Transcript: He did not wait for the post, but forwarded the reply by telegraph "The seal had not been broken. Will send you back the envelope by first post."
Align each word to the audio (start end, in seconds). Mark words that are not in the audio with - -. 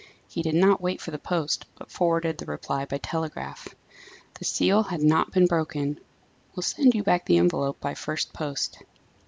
He 0.27 0.41
did 0.41 0.55
not 0.55 0.81
wait 0.81 0.99
for 0.99 1.11
the 1.11 1.19
post, 1.19 1.67
but 1.77 1.91
forwarded 1.91 2.39
the 2.39 2.47
reply 2.47 2.85
by 2.85 2.97
telegraph 2.97 3.67
"The 4.39 4.45
seal 4.45 4.81
had 4.81 5.03
not 5.03 5.31
been 5.31 5.45
broken. 5.45 5.99
Will 6.55 6.63
send 6.63 6.95
you 6.95 7.03
back 7.03 7.27
the 7.27 7.37
envelope 7.37 7.79
by 7.79 7.93
first 7.93 8.33
post." 8.33 8.79